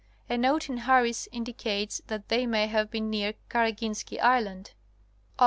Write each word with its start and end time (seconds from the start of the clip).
A 0.27 0.35
note 0.35 0.67
in 0.67 0.77
Harris 0.77 1.29
indicates 1.31 2.01
that 2.07 2.27
they 2.27 2.47
may 2.47 2.65
have 2.65 2.89
been 2.89 3.11
near 3.11 3.35
Karaginski 3.51 4.19
Island. 4.19 4.71
Aug. 5.37 5.39